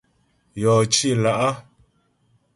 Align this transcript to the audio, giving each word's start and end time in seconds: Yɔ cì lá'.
Yɔ 0.61 0.73
cì 0.93 1.09
lá'. 1.23 1.51